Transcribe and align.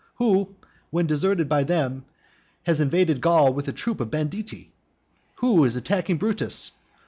who, 0.15 0.55
when 0.89 1.05
deserted 1.05 1.47
by 1.47 1.63
them, 1.63 2.05
has 2.63 2.81
invaded 2.81 3.21
Gaul 3.21 3.53
with 3.53 3.67
a 3.67 3.71
troop 3.71 4.01
of 4.01 4.09
banditti? 4.09 4.71
who 5.35 5.63
is 5.63 5.75
attacking 5.75 6.17
Brutus? 6.17 6.71